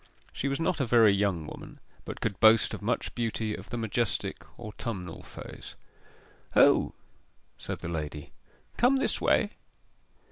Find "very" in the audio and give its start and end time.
0.87-1.11